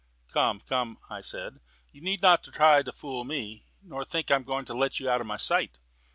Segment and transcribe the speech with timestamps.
[0.33, 1.59] "Come, come," I said,
[1.91, 5.07] "you need not try to fool me, nor think I am going to let you
[5.07, 5.77] out of my sight."